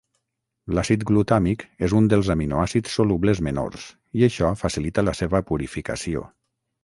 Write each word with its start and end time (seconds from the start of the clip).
L'àcid 0.77 1.03
glutàmic 1.09 1.65
és 1.87 1.93
un 1.99 2.07
dels 2.13 2.31
aminoàcids 2.35 2.95
solubles 2.99 3.41
menors 3.49 3.85
i 4.21 4.25
això 4.29 4.49
facilita 4.65 5.07
la 5.09 5.17
seva 5.23 5.43
purificació. 5.51 6.27